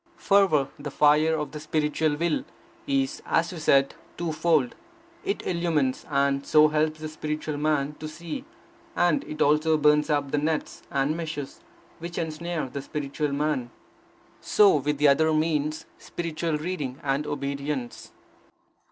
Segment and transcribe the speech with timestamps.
[0.17, 2.43] Fervour, the fire of the spiritual will,
[2.87, 4.73] is, as we said, two fold:
[5.23, 8.43] it illumines, and so helps the spiritual man to see;
[8.95, 11.59] and it also burns up the nets and meshes
[11.99, 13.69] which ensnare the spiritual man.
[14.39, 18.11] So with the other means, spiritual reading and obedience.